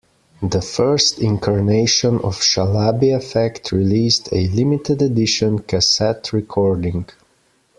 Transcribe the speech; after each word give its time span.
The 0.41 0.63
first 0.63 1.19
incarnation 1.19 2.15
of 2.21 2.39
Shalabi 2.39 3.15
Effect 3.15 3.71
released 3.71 4.29
a 4.33 4.47
limited 4.47 4.99
edition 4.99 5.59
cassette 5.59 6.33
recording. 6.33 7.05